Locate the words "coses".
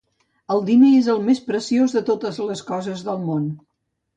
2.71-3.07